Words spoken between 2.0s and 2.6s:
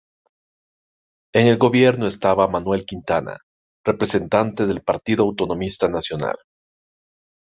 estaba